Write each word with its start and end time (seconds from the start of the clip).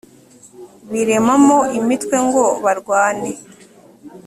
biremamo 0.91 1.57
imitwe 1.79 2.15
ngo 2.27 2.43
barwane 2.63 3.31